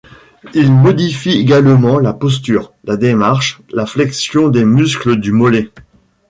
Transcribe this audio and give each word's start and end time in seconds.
Ils 0.55 0.71
modifient 0.71 1.39
également 1.39 1.99
la 1.99 2.13
posture, 2.13 2.73
la 2.85 2.97
démarche, 2.97 3.61
la 3.71 3.85
flexion 3.85 4.49
des 4.49 4.65
muscles 4.65 5.15
du 5.17 5.31
mollet. 5.31 5.69